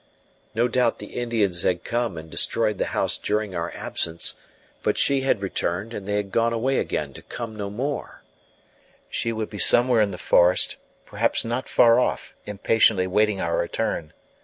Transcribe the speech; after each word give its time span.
No 0.55 0.67
doubt 0.67 0.97
the 0.97 1.13
Indians 1.19 1.61
tract 1.61 1.83
come 1.83 2.17
and 2.17 2.27
destroyed 2.27 2.79
the 2.79 2.87
house 2.87 3.19
during 3.19 3.53
our 3.53 3.71
absence; 3.75 4.33
but 4.81 4.97
she 4.97 5.21
had 5.21 5.43
returned, 5.43 5.93
and 5.93 6.07
they 6.07 6.15
had 6.15 6.31
gone 6.31 6.53
away 6.53 6.79
again 6.79 7.13
to 7.13 7.21
come 7.21 7.55
no 7.55 7.69
more. 7.69 8.23
She 9.11 9.31
would 9.31 9.51
be 9.51 9.59
somewhere 9.59 10.01
in 10.01 10.09
the 10.09 10.17
forest, 10.17 10.77
perhaps 11.05 11.45
not 11.45 11.69
far 11.69 11.99
off, 11.99 12.33
impatiently 12.47 13.05
waiting 13.05 13.39
our 13.41 13.55
return. 13.55 14.11